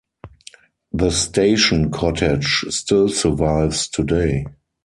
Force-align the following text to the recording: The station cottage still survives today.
The 0.93 1.11
station 1.11 1.91
cottage 1.91 2.65
still 2.71 3.07
survives 3.07 3.87
today. 3.87 4.47